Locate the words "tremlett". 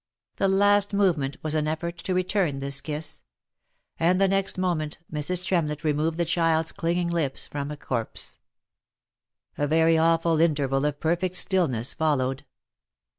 5.45-5.83